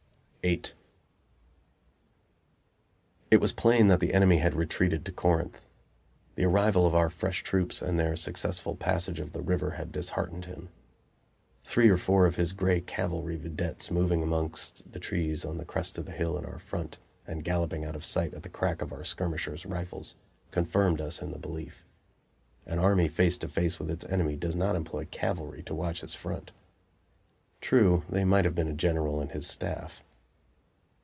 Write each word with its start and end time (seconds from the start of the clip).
VIII 0.43 0.63
It 3.29 3.39
was 3.39 3.53
plain 3.53 3.89
that 3.89 3.99
the 3.99 4.11
enemy 4.15 4.39
had 4.39 4.55
retreated 4.55 5.05
to 5.05 5.11
Corinth. 5.11 5.67
The 6.33 6.45
arrival 6.45 6.87
of 6.87 6.95
our 6.95 7.11
fresh 7.11 7.43
troops 7.43 7.79
and 7.79 7.99
their 7.99 8.15
successful 8.15 8.75
passage 8.75 9.19
of 9.19 9.33
the 9.33 9.41
river 9.43 9.69
had 9.77 9.91
disheartened 9.91 10.45
him. 10.45 10.69
Three 11.63 11.89
or 11.89 11.97
four 11.97 12.25
of 12.25 12.37
his 12.37 12.53
gray 12.53 12.81
cavalry 12.81 13.37
videttes 13.37 13.91
moving 13.91 14.23
amongst 14.23 14.91
the 14.91 14.97
trees 14.97 15.45
on 15.45 15.59
the 15.59 15.63
crest 15.63 15.99
of 15.99 16.07
a 16.09 16.11
hill 16.11 16.35
in 16.39 16.45
our 16.45 16.57
front, 16.57 16.97
and 17.27 17.43
galloping 17.45 17.85
out 17.85 17.95
of 17.95 18.03
sight 18.03 18.33
at 18.33 18.41
the 18.41 18.49
crack 18.49 18.81
of 18.81 18.91
our 18.91 19.03
skirmishers' 19.03 19.67
rifles, 19.67 20.15
confirmed 20.49 20.99
us 21.01 21.21
in 21.21 21.29
the 21.29 21.37
belief; 21.37 21.85
an 22.65 22.79
army 22.79 23.07
face 23.07 23.37
to 23.37 23.47
face 23.47 23.77
with 23.77 23.91
its 23.91 24.05
enemy 24.05 24.35
does 24.35 24.55
not 24.55 24.75
employ 24.75 25.05
cavalry 25.11 25.61
to 25.61 25.75
watch 25.75 26.01
its 26.03 26.15
front. 26.15 26.51
True, 27.61 28.01
they 28.09 28.25
might 28.25 28.49
be 28.55 28.61
a 28.63 28.73
general 28.73 29.21
and 29.21 29.33
his 29.33 29.45
staff. 29.45 30.01